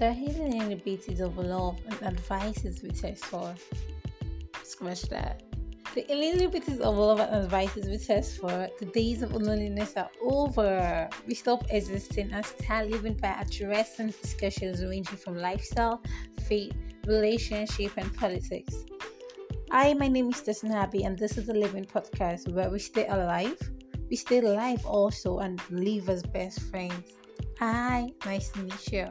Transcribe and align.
The 0.00 0.14
hidden 0.14 0.54
iniquities 0.54 1.20
of 1.20 1.36
love 1.36 1.78
and 1.86 2.02
advices 2.02 2.82
we 2.82 2.88
test 2.88 3.22
for. 3.26 3.54
Scratch 4.62 5.02
that. 5.10 5.42
The 5.94 6.10
iniquities 6.10 6.80
of 6.80 6.96
love 6.96 7.20
and 7.20 7.44
advices 7.44 7.86
we 7.86 7.98
test 7.98 8.40
for. 8.40 8.70
The 8.78 8.86
days 8.86 9.20
of 9.20 9.34
loneliness 9.34 9.92
are 9.98 10.08
over. 10.22 11.06
We 11.26 11.34
stop 11.34 11.66
existing 11.68 12.32
and 12.32 12.46
start 12.46 12.88
living 12.88 13.12
by 13.12 13.28
addressing 13.42 14.06
discussions 14.06 14.82
ranging 14.82 15.18
from 15.18 15.36
lifestyle, 15.36 16.00
faith, 16.48 16.74
relationship, 17.04 17.92
and 17.98 18.16
politics. 18.16 18.86
Hi, 19.70 19.92
my 19.92 20.08
name 20.08 20.30
is 20.30 20.40
Justin 20.40 20.70
Happy, 20.70 21.04
and 21.04 21.18
this 21.18 21.36
is 21.36 21.46
the 21.46 21.52
Live•In 21.52 21.86
Podcast 21.86 22.50
where 22.54 22.70
we 22.70 22.78
stay 22.78 23.06
alive, 23.06 23.58
we 24.08 24.16
stay 24.16 24.38
alive 24.38 24.86
also, 24.86 25.40
and 25.40 25.60
live 25.70 26.08
as 26.08 26.22
best 26.22 26.58
friends. 26.70 27.12
Hi, 27.58 28.08
nice 28.24 28.48
to 28.52 28.60
meet 28.60 28.92
you. 28.92 29.06